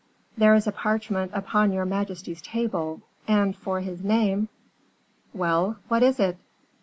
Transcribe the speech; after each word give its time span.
"There 0.35 0.55
is 0.55 0.65
a 0.65 0.71
parchment 0.71 1.29
upon 1.35 1.71
your 1.71 1.85
majesty's 1.85 2.41
table; 2.41 3.01
and 3.27 3.55
for 3.55 3.81
his 3.81 4.03
name" 4.03 4.49
"Well, 5.31 5.77
what 5.89 6.01
is 6.01 6.19
it?" 6.19 6.37